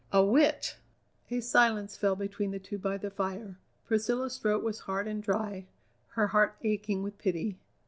A 0.11 0.25
wit!" 0.25 0.77
A 1.29 1.41
silence 1.41 1.95
fell 1.95 2.15
between 2.15 2.49
the 2.49 2.57
two 2.57 2.79
by 2.79 2.97
the 2.97 3.11
fire. 3.11 3.59
Priscilla's 3.85 4.39
throat 4.39 4.63
was 4.63 4.79
hard 4.79 5.07
and 5.07 5.21
dry, 5.21 5.67
her 6.17 6.29
heart 6.29 6.55
aching 6.63 7.03
with 7.03 7.19
pity. 7.19 7.59